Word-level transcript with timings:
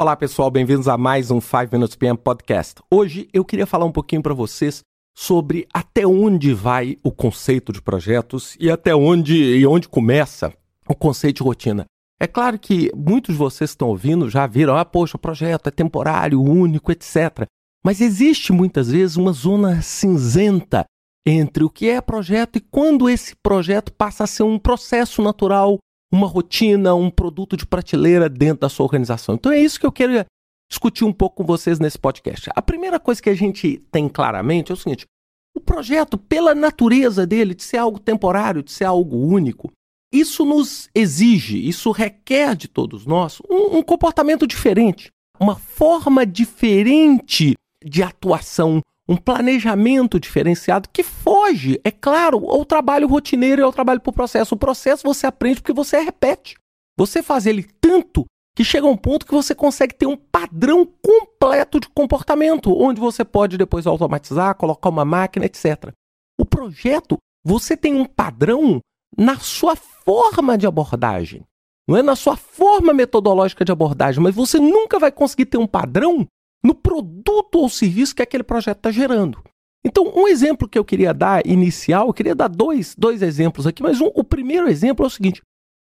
Olá 0.00 0.16
pessoal, 0.16 0.50
bem-vindos 0.50 0.88
a 0.88 0.96
mais 0.96 1.30
um 1.30 1.42
5 1.42 1.68
Minutes 1.72 1.94
PM 1.94 2.16
Podcast. 2.16 2.76
Hoje 2.90 3.28
eu 3.34 3.44
queria 3.44 3.66
falar 3.66 3.84
um 3.84 3.92
pouquinho 3.92 4.22
para 4.22 4.32
vocês 4.32 4.80
sobre 5.14 5.68
até 5.74 6.06
onde 6.06 6.54
vai 6.54 6.96
o 7.02 7.12
conceito 7.12 7.70
de 7.70 7.82
projetos 7.82 8.56
e 8.58 8.70
até 8.70 8.94
onde 8.96 9.36
e 9.36 9.66
onde 9.66 9.90
começa 9.90 10.54
o 10.88 10.94
conceito 10.94 11.36
de 11.36 11.42
rotina. 11.42 11.84
É 12.18 12.26
claro 12.26 12.58
que 12.58 12.90
muitos 12.96 13.34
de 13.34 13.38
vocês 13.38 13.72
que 13.72 13.74
estão 13.74 13.88
ouvindo 13.88 14.30
já 14.30 14.46
viram, 14.46 14.74
ah, 14.74 14.86
poxa, 14.86 15.18
o 15.18 15.20
projeto 15.20 15.66
é 15.66 15.70
temporário, 15.70 16.40
único, 16.40 16.90
etc. 16.90 17.44
Mas 17.84 18.00
existe 18.00 18.54
muitas 18.54 18.90
vezes 18.90 19.18
uma 19.18 19.32
zona 19.32 19.82
cinzenta 19.82 20.86
entre 21.26 21.62
o 21.62 21.68
que 21.68 21.90
é 21.90 22.00
projeto 22.00 22.56
e 22.56 22.60
quando 22.60 23.06
esse 23.06 23.36
projeto 23.42 23.92
passa 23.92 24.24
a 24.24 24.26
ser 24.26 24.44
um 24.44 24.58
processo 24.58 25.20
natural, 25.20 25.78
uma 26.12 26.26
rotina, 26.26 26.94
um 26.94 27.10
produto 27.10 27.56
de 27.56 27.66
prateleira 27.66 28.28
dentro 28.28 28.60
da 28.60 28.68
sua 28.68 28.84
organização. 28.84 29.34
Então 29.34 29.52
é 29.52 29.58
isso 29.58 29.78
que 29.78 29.86
eu 29.86 29.92
quero 29.92 30.24
discutir 30.68 31.04
um 31.04 31.12
pouco 31.12 31.36
com 31.36 31.44
vocês 31.44 31.78
nesse 31.78 31.98
podcast. 31.98 32.50
A 32.54 32.62
primeira 32.62 32.98
coisa 32.98 33.20
que 33.22 33.30
a 33.30 33.34
gente 33.34 33.78
tem 33.90 34.08
claramente 34.08 34.70
é 34.70 34.74
o 34.74 34.76
seguinte: 34.76 35.06
o 35.54 35.60
projeto, 35.60 36.16
pela 36.16 36.54
natureza 36.54 37.26
dele, 37.26 37.54
de 37.54 37.62
ser 37.62 37.78
algo 37.78 37.98
temporário, 37.98 38.62
de 38.62 38.72
ser 38.72 38.84
algo 38.84 39.16
único, 39.16 39.70
isso 40.12 40.44
nos 40.44 40.88
exige, 40.94 41.68
isso 41.68 41.90
requer 41.90 42.56
de 42.56 42.66
todos 42.66 43.06
nós 43.06 43.40
um, 43.48 43.78
um 43.78 43.82
comportamento 43.82 44.46
diferente, 44.46 45.10
uma 45.38 45.56
forma 45.56 46.26
diferente 46.26 47.54
de 47.84 48.02
atuação, 48.02 48.80
um 49.10 49.16
planejamento 49.16 50.20
diferenciado 50.20 50.88
que 50.92 51.02
foge, 51.02 51.80
é 51.82 51.90
claro, 51.90 52.48
ao 52.48 52.64
trabalho 52.64 53.08
rotineiro 53.08 53.60
e 53.60 53.64
ao 53.64 53.72
trabalho 53.72 54.00
por 54.00 54.12
processo. 54.12 54.54
O 54.54 54.58
processo 54.58 55.02
você 55.02 55.26
aprende 55.26 55.60
porque 55.60 55.72
você 55.72 55.98
repete. 55.98 56.54
Você 56.96 57.20
faz 57.20 57.44
ele 57.44 57.66
tanto 57.80 58.24
que 58.54 58.62
chega 58.62 58.86
a 58.86 58.90
um 58.90 58.96
ponto 58.96 59.26
que 59.26 59.34
você 59.34 59.52
consegue 59.52 59.96
ter 59.96 60.06
um 60.06 60.16
padrão 60.16 60.86
completo 61.02 61.80
de 61.80 61.88
comportamento, 61.88 62.72
onde 62.72 63.00
você 63.00 63.24
pode 63.24 63.58
depois 63.58 63.84
automatizar, 63.84 64.54
colocar 64.54 64.88
uma 64.88 65.04
máquina, 65.04 65.44
etc. 65.44 65.92
O 66.38 66.44
projeto, 66.44 67.18
você 67.44 67.76
tem 67.76 67.94
um 67.94 68.04
padrão 68.04 68.78
na 69.18 69.40
sua 69.40 69.74
forma 69.74 70.56
de 70.56 70.68
abordagem. 70.68 71.42
Não 71.88 71.96
é 71.96 72.02
na 72.02 72.14
sua 72.14 72.36
forma 72.36 72.92
metodológica 72.92 73.64
de 73.64 73.72
abordagem, 73.72 74.22
mas 74.22 74.36
você 74.36 74.60
nunca 74.60 75.00
vai 75.00 75.10
conseguir 75.10 75.46
ter 75.46 75.58
um 75.58 75.66
padrão 75.66 76.24
no 76.62 76.74
produto 76.74 77.56
ou 77.56 77.68
serviço 77.68 78.14
que 78.14 78.22
aquele 78.22 78.42
projeto 78.42 78.78
está 78.78 78.90
gerando. 78.90 79.42
Então, 79.84 80.12
um 80.14 80.28
exemplo 80.28 80.68
que 80.68 80.78
eu 80.78 80.84
queria 80.84 81.14
dar 81.14 81.46
inicial, 81.46 82.08
eu 82.08 82.12
queria 82.12 82.34
dar 82.34 82.48
dois, 82.48 82.94
dois 82.96 83.22
exemplos 83.22 83.66
aqui, 83.66 83.82
mas 83.82 84.00
um, 84.00 84.10
o 84.14 84.22
primeiro 84.22 84.68
exemplo 84.68 85.04
é 85.04 85.08
o 85.08 85.10
seguinte: 85.10 85.42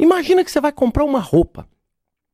imagina 0.00 0.44
que 0.44 0.50
você 0.50 0.60
vai 0.60 0.72
comprar 0.72 1.04
uma 1.04 1.18
roupa. 1.18 1.68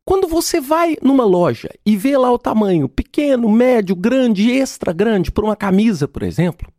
Quando 0.05 0.27
você 0.27 0.61
vai 0.61 0.97
numa 1.03 1.25
loja 1.25 1.69
e 1.85 1.97
vê 1.97 2.17
lá 2.17 2.33
o 2.33 2.39
tamanho 2.39 2.89
pequeno, 2.89 3.49
médio, 3.49 3.95
grande, 3.95 4.51
extra 4.51 4.93
grande, 4.93 5.31
por 5.31 5.45
uma 5.45 5.57
camisa, 5.57 6.09
por 6.09 6.23
exemplo, 6.23 6.73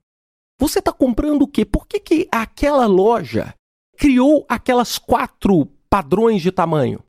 você 0.60 0.80
está 0.80 0.92
comprando 0.92 1.44
o 1.44 1.48
quê? 1.48 1.64
Por 1.64 1.88
que, 1.88 2.00
que 2.00 2.28
aquela 2.32 2.88
loja 2.88 3.54
criou 3.98 4.46
aquelas 4.50 4.98
quatro 4.98 5.68
padrões 5.90 6.42
de 6.42 6.52
tamanho? 6.52 7.04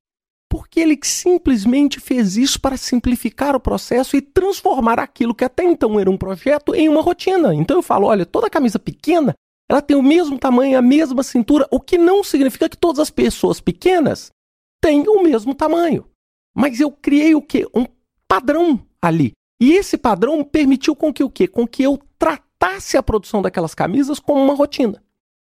Porque 0.50 0.80
ele 0.80 0.98
simplesmente 1.00 2.00
fez 2.00 2.36
isso 2.36 2.60
para 2.60 2.76
simplificar 2.76 3.54
o 3.54 3.60
processo 3.60 4.16
e 4.16 4.20
transformar 4.20 4.98
aquilo 4.98 5.34
que 5.34 5.44
até 5.44 5.62
então 5.62 5.98
era 5.98 6.10
um 6.10 6.18
projeto 6.18 6.74
em 6.74 6.88
uma 6.88 7.00
rotina. 7.00 7.54
Então 7.54 7.76
eu 7.76 7.82
falo, 7.82 8.08
olha, 8.08 8.26
toda 8.26 8.50
camisa 8.50 8.76
pequena, 8.76 9.32
ela 9.70 9.80
tem 9.80 9.96
o 9.96 10.02
mesmo 10.02 10.36
tamanho, 10.36 10.76
a 10.76 10.82
mesma 10.82 11.22
cintura, 11.22 11.68
o 11.70 11.78
que 11.78 11.96
não 11.96 12.24
significa 12.24 12.68
que 12.68 12.76
todas 12.76 12.98
as 12.98 13.10
pessoas 13.10 13.60
pequenas 13.60 14.32
tenham 14.80 15.14
o 15.14 15.22
mesmo 15.22 15.54
tamanho. 15.54 16.04
Mas 16.52 16.80
eu 16.80 16.90
criei 16.90 17.32
o 17.36 17.40
quê? 17.40 17.64
Um 17.72 17.86
padrão 18.26 18.84
ali. 19.00 19.30
E 19.60 19.72
esse 19.72 19.96
padrão 19.96 20.42
permitiu 20.42 20.96
com 20.96 21.12
que 21.12 21.22
o 21.22 21.30
quê? 21.30 21.46
Com 21.46 21.64
que 21.64 21.84
eu 21.84 21.96
tratasse 22.18 22.96
a 22.96 23.02
produção 23.02 23.40
daquelas 23.40 23.72
camisas 23.72 24.18
como 24.18 24.42
uma 24.42 24.54
rotina. 24.54 25.00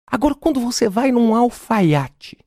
Agora, 0.06 0.34
quando 0.34 0.58
você 0.58 0.88
vai 0.88 1.12
num 1.12 1.34
alfaiate, 1.34 2.38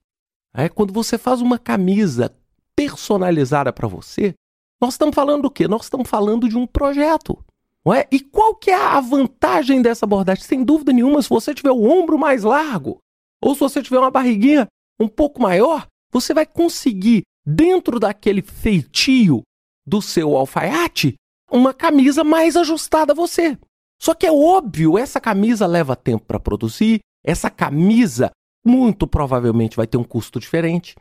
é, 0.53 0.67
quando 0.67 0.91
você 0.91 1.17
faz 1.17 1.41
uma 1.41 1.59
camisa 1.59 2.33
personalizada 2.79 3.73
para 3.73 3.90
você, 3.90 4.34
nós 4.81 4.94
estamos 4.94 5.13
falando 5.13 5.41
do 5.41 5.51
quê? 5.51 5.67
Nós 5.67 5.84
estamos 5.84 6.09
falando 6.09 6.47
de 6.47 6.57
um 6.57 6.66
projeto. 6.66 7.38
Não 7.85 7.94
é? 7.94 8.07
E 8.09 8.22
qual 8.22 8.56
que 8.56 8.72
é 8.72 8.75
a 8.75 9.01
vantagem 9.01 9.81
dessa 9.81 10.06
abordagem? 10.06 10.45
Sem 10.45 10.63
dúvida 10.63 10.94
nenhuma, 10.94 11.22
se 11.22 11.28
você 11.28 11.53
tiver 11.53 11.72
o 11.72 11.84
ombro 11.84 12.18
mais 12.18 12.44
largo, 12.44 13.00
ou 13.44 13.53
se 13.53 13.59
você 13.59 13.84
tiver 13.84 14.00
uma 14.00 14.09
barriguinha 14.09 14.66
um 14.97 15.09
pouco 15.09 15.41
maior, 15.41 15.88
você 16.09 16.34
vai 16.34 16.45
conseguir, 16.45 17.23
dentro 17.45 18.00
daquele 18.00 18.41
feitio 18.41 19.41
do 19.85 20.01
seu 20.01 20.38
alfaiate, 20.38 21.16
uma 21.51 21.73
camisa 21.73 22.23
mais 22.23 22.56
ajustada 22.56 23.12
a 23.12 23.16
você. 23.16 23.57
Só 24.01 24.13
que 24.13 24.25
é 24.25 24.31
óbvio, 24.31 24.97
essa 24.97 25.19
camisa 25.19 25.68
leva 25.68 25.97
tempo 25.97 26.25
para 26.25 26.39
produzir, 26.39 27.00
essa 27.25 27.50
camisa 27.50 28.31
muito 28.66 29.06
provavelmente 29.06 29.75
vai 29.75 29.85
ter 29.85 29.97
um 29.97 30.03
custo 30.03 30.39
diferente. 30.39 30.95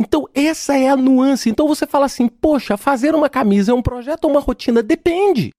Então, 0.00 0.28
essa 0.34 0.76
é 0.76 0.88
a 0.88 0.96
nuance. 0.96 1.48
Então, 1.48 1.66
você 1.68 1.86
fala 1.86 2.06
assim: 2.06 2.28
poxa, 2.28 2.76
fazer 2.76 3.14
uma 3.14 3.28
camisa 3.28 3.72
é 3.72 3.74
um 3.74 3.82
projeto 3.82 4.24
ou 4.24 4.30
uma 4.30 4.40
rotina? 4.40 4.82
Depende. 4.82 5.50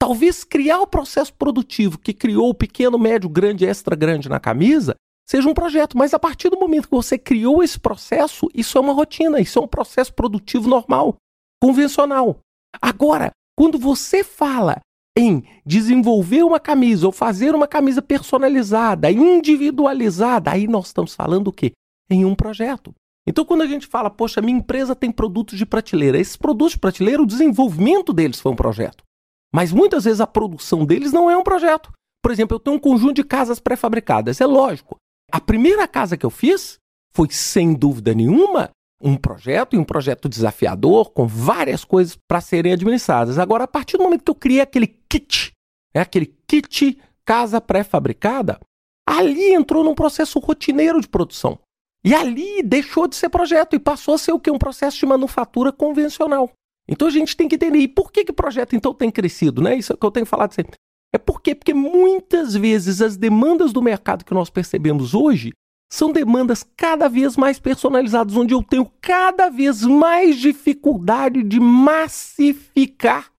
Talvez 0.00 0.44
criar 0.44 0.80
o 0.80 0.86
processo 0.86 1.34
produtivo 1.34 1.98
que 1.98 2.12
criou 2.12 2.50
o 2.50 2.54
pequeno, 2.54 2.98
médio, 2.98 3.28
grande, 3.28 3.66
extra 3.66 3.96
grande 3.96 4.28
na 4.28 4.38
camisa 4.38 4.94
seja 5.28 5.48
um 5.48 5.54
projeto, 5.54 5.98
mas 5.98 6.14
a 6.14 6.18
partir 6.18 6.48
do 6.48 6.58
momento 6.58 6.88
que 6.88 6.94
você 6.94 7.18
criou 7.18 7.62
esse 7.62 7.78
processo, 7.78 8.48
isso 8.54 8.78
é 8.78 8.80
uma 8.80 8.94
rotina, 8.94 9.38
isso 9.40 9.58
é 9.58 9.62
um 9.62 9.68
processo 9.68 10.14
produtivo 10.14 10.68
normal, 10.68 11.16
convencional. 11.62 12.38
Agora, 12.80 13.30
quando 13.54 13.78
você 13.78 14.24
fala 14.24 14.80
em 15.18 15.44
desenvolver 15.66 16.44
uma 16.44 16.58
camisa 16.58 17.06
ou 17.06 17.12
fazer 17.12 17.54
uma 17.54 17.66
camisa 17.66 18.00
personalizada, 18.00 19.10
individualizada, 19.10 20.52
aí 20.52 20.66
nós 20.66 20.86
estamos 20.86 21.14
falando 21.14 21.48
o 21.48 21.52
quê? 21.52 21.72
Em 22.08 22.24
um 22.24 22.34
projeto. 22.34 22.94
Então, 23.26 23.44
quando 23.44 23.62
a 23.62 23.66
gente 23.66 23.86
fala, 23.86 24.08
poxa, 24.08 24.40
minha 24.40 24.58
empresa 24.58 24.94
tem 24.94 25.12
produtos 25.12 25.58
de 25.58 25.66
prateleira, 25.66 26.18
esses 26.18 26.36
produtos 26.36 26.72
de 26.72 26.78
prateleira, 26.78 27.22
o 27.22 27.26
desenvolvimento 27.26 28.12
deles 28.12 28.40
foi 28.40 28.52
um 28.52 28.56
projeto. 28.56 29.04
Mas 29.52 29.72
muitas 29.72 30.04
vezes 30.04 30.20
a 30.20 30.26
produção 30.26 30.84
deles 30.84 31.12
não 31.12 31.30
é 31.30 31.36
um 31.36 31.42
projeto. 31.42 31.92
Por 32.22 32.32
exemplo, 32.32 32.56
eu 32.56 32.60
tenho 32.60 32.76
um 32.76 32.80
conjunto 32.80 33.14
de 33.14 33.24
casas 33.24 33.60
pré-fabricadas. 33.60 34.40
É 34.40 34.46
lógico. 34.46 34.96
A 35.30 35.40
primeira 35.40 35.86
casa 35.86 36.16
que 36.16 36.24
eu 36.24 36.30
fiz 36.30 36.78
foi, 37.14 37.28
sem 37.30 37.74
dúvida 37.74 38.14
nenhuma, 38.14 38.70
um 39.00 39.16
projeto 39.16 39.74
e 39.74 39.78
um 39.78 39.84
projeto 39.84 40.28
desafiador, 40.28 41.10
com 41.10 41.26
várias 41.26 41.84
coisas 41.84 42.18
para 42.28 42.40
serem 42.40 42.72
administradas. 42.72 43.38
Agora, 43.38 43.64
a 43.64 43.68
partir 43.68 43.96
do 43.96 44.04
momento 44.04 44.24
que 44.24 44.30
eu 44.30 44.34
criei 44.34 44.60
aquele 44.60 44.86
kit, 45.08 45.52
é 45.94 46.00
aquele 46.00 46.34
kit 46.46 46.98
casa 47.24 47.60
pré-fabricada, 47.60 48.58
ali 49.06 49.52
entrou 49.52 49.84
num 49.84 49.94
processo 49.94 50.38
rotineiro 50.38 51.00
de 51.00 51.08
produção. 51.08 51.58
E 52.08 52.14
ali 52.14 52.62
deixou 52.62 53.06
de 53.06 53.16
ser 53.16 53.28
projeto 53.28 53.76
e 53.76 53.78
passou 53.78 54.14
a 54.14 54.18
ser 54.18 54.32
o 54.32 54.40
que? 54.40 54.50
Um 54.50 54.56
processo 54.56 54.98
de 54.98 55.04
manufatura 55.04 55.70
convencional. 55.70 56.50
Então 56.88 57.06
a 57.06 57.10
gente 57.10 57.36
tem 57.36 57.46
que 57.46 57.56
entender. 57.56 57.80
E 57.80 57.86
por 57.86 58.10
que, 58.10 58.24
que 58.24 58.30
o 58.30 58.34
projeto 58.34 58.74
então 58.74 58.94
tem 58.94 59.10
crescido? 59.10 59.60
Né? 59.60 59.76
Isso 59.76 59.92
é 59.92 59.94
o 59.94 59.98
que 59.98 60.06
eu 60.06 60.10
tenho 60.10 60.24
falado 60.24 60.54
sempre. 60.54 60.72
É 61.12 61.18
porque, 61.18 61.54
porque 61.54 61.74
muitas 61.74 62.54
vezes 62.54 63.02
as 63.02 63.18
demandas 63.18 63.74
do 63.74 63.82
mercado 63.82 64.24
que 64.24 64.32
nós 64.32 64.48
percebemos 64.48 65.12
hoje 65.12 65.52
são 65.92 66.10
demandas 66.10 66.64
cada 66.74 67.08
vez 67.08 67.36
mais 67.36 67.58
personalizadas, 67.58 68.34
onde 68.34 68.54
eu 68.54 68.62
tenho 68.62 68.90
cada 69.02 69.50
vez 69.50 69.82
mais 69.82 70.38
dificuldade 70.38 71.42
de 71.42 71.60
massificar 71.60 73.30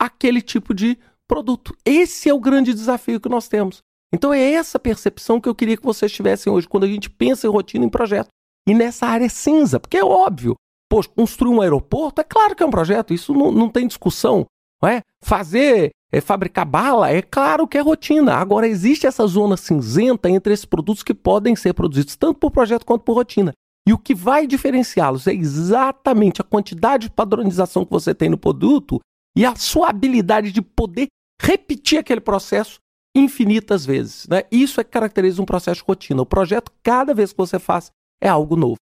aquele 0.00 0.40
tipo 0.40 0.72
de 0.72 0.98
produto. 1.28 1.76
Esse 1.84 2.30
é 2.30 2.32
o 2.32 2.40
grande 2.40 2.72
desafio 2.72 3.20
que 3.20 3.28
nós 3.28 3.48
temos. 3.48 3.82
Então 4.14 4.32
é 4.32 4.52
essa 4.52 4.78
percepção 4.78 5.40
que 5.40 5.48
eu 5.48 5.54
queria 5.54 5.76
que 5.76 5.84
vocês 5.84 6.10
tivessem 6.10 6.52
hoje, 6.52 6.68
quando 6.68 6.84
a 6.84 6.88
gente 6.88 7.10
pensa 7.10 7.46
em 7.46 7.50
rotina 7.50 7.84
em 7.84 7.90
projeto. 7.90 8.28
E 8.66 8.74
nessa 8.74 9.06
área 9.06 9.28
cinza, 9.28 9.78
porque 9.78 9.96
é 9.96 10.04
óbvio, 10.04 10.54
poxa, 10.90 11.08
construir 11.08 11.50
um 11.50 11.60
aeroporto, 11.60 12.20
é 12.20 12.24
claro 12.24 12.54
que 12.54 12.62
é 12.62 12.66
um 12.66 12.70
projeto, 12.70 13.12
isso 13.12 13.34
não, 13.34 13.52
não 13.52 13.68
tem 13.68 13.86
discussão. 13.86 14.46
Não 14.82 14.88
é? 14.88 15.02
Fazer 15.22 15.90
é 16.10 16.20
fabricar 16.20 16.64
bala, 16.64 17.10
é 17.10 17.20
claro 17.20 17.66
que 17.66 17.76
é 17.76 17.80
rotina. 17.80 18.34
Agora, 18.34 18.66
existe 18.66 19.06
essa 19.06 19.26
zona 19.26 19.56
cinzenta 19.56 20.30
entre 20.30 20.54
esses 20.54 20.64
produtos 20.64 21.02
que 21.02 21.12
podem 21.12 21.54
ser 21.54 21.74
produzidos 21.74 22.16
tanto 22.16 22.38
por 22.38 22.50
projeto 22.50 22.86
quanto 22.86 23.02
por 23.02 23.14
rotina. 23.14 23.52
E 23.86 23.92
o 23.92 23.98
que 23.98 24.14
vai 24.14 24.46
diferenciá-los 24.46 25.26
é 25.26 25.34
exatamente 25.34 26.40
a 26.40 26.44
quantidade 26.44 27.08
de 27.08 27.12
padronização 27.14 27.84
que 27.84 27.90
você 27.90 28.14
tem 28.14 28.28
no 28.28 28.38
produto 28.38 29.00
e 29.36 29.44
a 29.44 29.54
sua 29.54 29.90
habilidade 29.90 30.52
de 30.52 30.62
poder 30.62 31.08
repetir 31.40 31.98
aquele 31.98 32.20
processo 32.20 32.78
infinitas 33.18 33.84
vezes. 33.84 34.26
Né? 34.28 34.42
Isso 34.50 34.80
é 34.80 34.84
que 34.84 34.90
caracteriza 34.90 35.42
um 35.42 35.46
processo 35.46 35.80
de 35.80 35.86
rotina. 35.86 36.22
O 36.22 36.26
projeto, 36.26 36.72
cada 36.82 37.12
vez 37.12 37.32
que 37.32 37.38
você 37.38 37.58
faz, 37.58 37.90
é 38.20 38.28
algo 38.28 38.56
novo. 38.56 38.76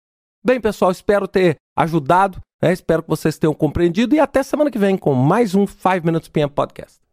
Bem, 0.43 0.61
pessoal, 0.61 0.91
espero 0.91 1.27
ter 1.27 1.55
ajudado. 1.75 2.39
Né? 2.61 2.73
Espero 2.73 3.03
que 3.03 3.09
vocês 3.09 3.37
tenham 3.37 3.53
compreendido. 3.53 4.15
E 4.15 4.19
até 4.19 4.43
semana 4.43 4.71
que 4.71 4.77
vem 4.77 4.97
com 4.97 5.13
mais 5.13 5.55
um 5.55 5.65
5 5.65 6.05
Minutes 6.05 6.29
PM 6.29 6.51
Podcast. 6.51 7.04